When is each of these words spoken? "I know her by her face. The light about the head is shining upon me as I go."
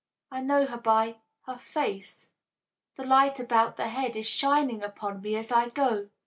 "I 0.31 0.41
know 0.41 0.65
her 0.65 0.79
by 0.79 1.17
her 1.45 1.59
face. 1.59 2.27
The 2.95 3.03
light 3.03 3.39
about 3.39 3.77
the 3.77 3.89
head 3.89 4.15
is 4.15 4.25
shining 4.27 4.81
upon 4.81 5.21
me 5.21 5.35
as 5.35 5.51
I 5.51 5.69
go." 5.69 6.09